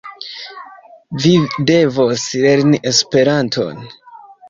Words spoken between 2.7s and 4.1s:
Esperanton.